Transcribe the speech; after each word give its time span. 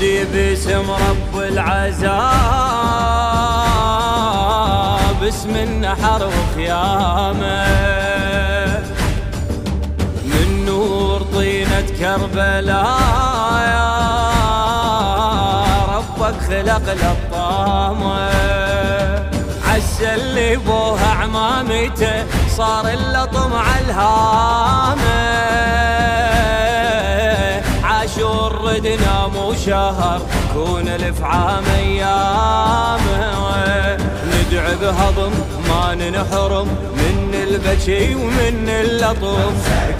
ندي 0.00 0.24
باسم 0.24 0.90
رب 0.90 1.34
العذاب 1.38 2.08
اسم 5.28 5.56
النحر 5.56 6.26
وخيامه. 6.26 7.66
من 10.24 10.64
نور 10.66 11.22
طينة 11.22 11.86
كربلاء 11.98 13.60
يا 13.68 13.90
ربك 15.96 16.40
خلق 16.48 16.86
للطامه 16.92 18.30
عسى 19.68 20.14
اللي 20.14 20.56
بوها 20.56 21.10
عمامته 21.22 22.24
صار 22.56 22.88
اللطم 22.88 23.52
على 23.52 23.84
الهامة. 23.84 25.20
عاشور 28.30 28.52
ردنا 28.64 29.26
مو 29.26 29.54
شهر 29.66 30.22
كون 30.54 30.88
الف 30.88 31.22
عام 31.22 31.64
ايامه 31.78 33.30
ندعي 34.30 34.76
بهضم 34.76 35.32
ما 35.68 35.94
ننحرم 35.94 36.68
من 36.94 37.34
البكي 37.34 38.14
ومن 38.14 38.68
اللطم 38.68 39.52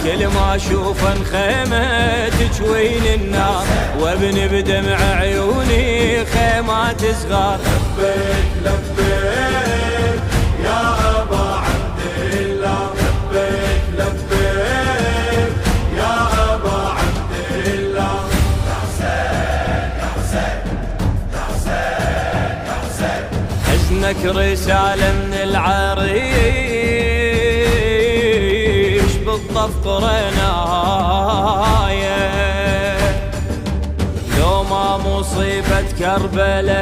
كل 0.05 0.27
ما 0.27 0.57
أشوف 0.57 1.05
خيمه 1.33 2.29
تجوين 2.29 3.07
النار. 3.15 3.65
وابن 4.01 4.49
بدمع 4.53 5.01
عيوني 5.21 6.25
خيمات 6.25 7.01
صغار. 7.01 7.59
حزنك 24.11 24.27
رسالة 24.27 25.13
من 25.13 25.35
العريش 25.35 26.23
بالضف 29.27 29.89
قرنايا 29.89 30.31
لو 34.39 34.63
ما 34.63 34.97
مصيبة 34.97 35.83
كربلاء 35.99 36.81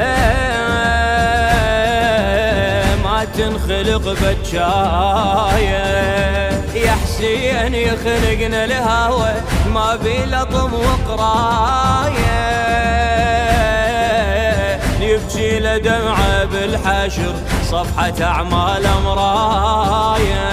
ما 3.05 3.25
تنخلق 3.25 4.05
بجاية. 4.23 5.79
يا 6.75 6.93
حسين 6.93 7.75
يخلقنا 7.75 8.65
الهوى 8.65 9.33
ما 9.75 9.97
بي 9.97 10.25
لطم 10.25 10.73
وقراية. 10.75 12.68
يبكي 15.19 15.59
لدمعة 15.59 16.45
بالحشر 16.45 17.35
صفحة 17.71 18.15
أعمال 18.23 18.87
مراية 19.05 20.49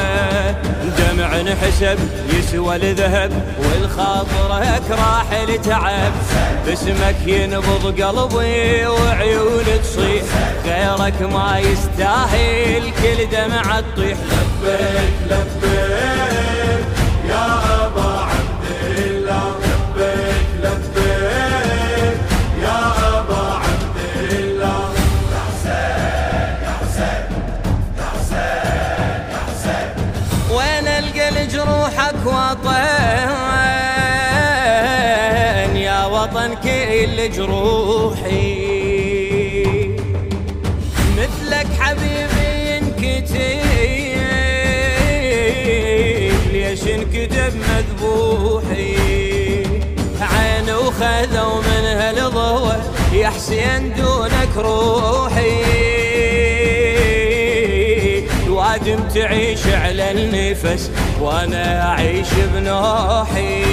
دمع 0.98 1.40
انحسب 1.40 2.00
يسوى 2.34 2.76
الذهب 2.76 3.32
والخاطرك 3.60 4.84
راح 4.92 5.44
لتعب. 5.48 6.12
باسمك 6.66 7.16
ينبض 7.26 8.02
قلبي 8.02 8.88
وعيون 8.88 9.66
تصيح. 9.84 10.24
غيرك 10.66 11.22
ما 11.22 11.60
يستاهل 11.60 12.92
كل 13.02 13.30
دمعة 13.32 13.80
تطيح. 13.80 14.18
لبيك 14.64 15.14
لبيك. 15.32 16.25
وطن 32.26 33.36
يا 35.76 36.06
وطن 36.06 36.56
كل 36.64 37.32
جروحي. 37.32 38.66
مثلك 41.18 41.68
حبيبي 41.80 42.50
ينكتب 42.70 43.66
ليش 46.52 46.84
انكتب 46.88 47.54
مذبوحي؟ 47.56 48.96
عين 50.22 50.70
وخذوا 50.70 51.62
من 51.62 51.86
هالضوء 51.86 52.76
يا 53.14 53.30
حسين 53.30 53.94
دونك 53.98 54.58
روحي. 54.58 55.65
تعيش 59.16 59.68
على 59.68 60.12
النفس 60.12 60.92
وأنا 61.22 61.88
أعيش 61.90 62.28
بنوحي. 62.54 63.66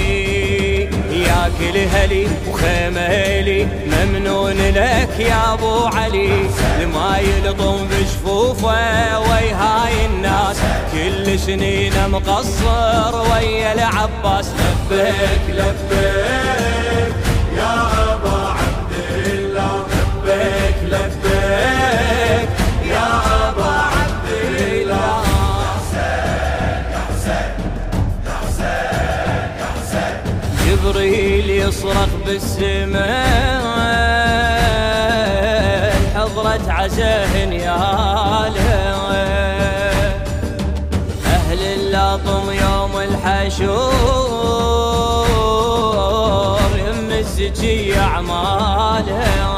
يا 1.11 1.51
كل 1.59 1.77
هلي 1.77 2.27
وخيمه 2.49 3.67
ممنون 3.85 4.57
لك 4.57 5.19
يا 5.19 5.53
أبو 5.53 5.85
علي. 5.85 6.29
ما 6.93 7.17
يلطم 7.17 7.87
بجفوفه 7.87 9.19
وي 9.19 9.51
هاي 9.51 10.05
الناس. 10.05 10.57
كل 10.91 11.39
سنين 11.39 11.93
مقصر 12.09 13.21
ويا 13.31 13.73
العباس. 13.73 14.47
لبيك 14.91 15.49
لبيك. 15.49 16.82
جبريل 30.83 31.49
يصرخ 31.49 32.07
بالسماء. 32.25 33.63
حضرة 36.15 36.61
عزاه 36.67 37.35
يا 37.35 37.75
أهل 41.25 41.59
اللاطم 41.59 42.51
يوم 42.51 42.97
الحشور 42.97 43.79
يم 46.77 47.11
الزكي 47.11 47.99
أعمالها 47.99 49.52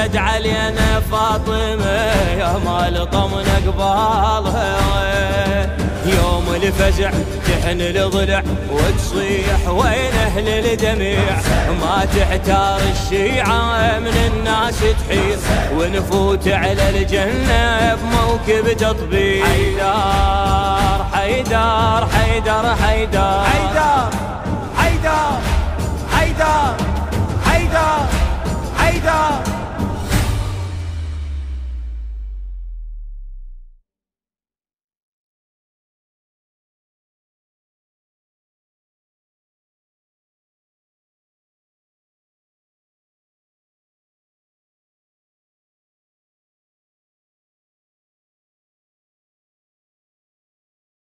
تشهد 0.00 0.16
علينا 0.16 1.00
فاطمة 1.00 2.12
يا 2.38 2.58
مال 2.64 3.10
طمن 3.10 3.44
قبالها 3.66 4.80
يوم 6.06 6.54
الفزع 6.54 7.10
تحن 7.46 7.80
الضلع 7.80 8.42
وتصيح 8.70 9.68
وين 9.68 10.12
أهل 10.26 10.48
الدمع 10.48 11.40
ما 11.80 12.04
تحتار 12.16 12.80
الشيعة 12.92 13.98
من 13.98 14.14
الناس 14.26 14.80
تحير 14.80 15.38
ونفوت 15.76 16.48
على 16.48 16.90
الجنة 16.90 17.94
بموكب 17.94 18.76
تطبيق. 18.76 19.44
حيدار 19.44 21.06
حيدار 21.12 22.08
حيدار 22.08 22.76
حيدار 22.76 24.10